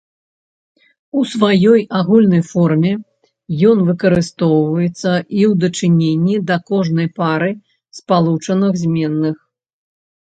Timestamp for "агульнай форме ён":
1.99-3.77